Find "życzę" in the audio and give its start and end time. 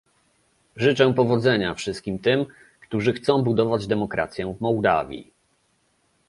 0.75-1.13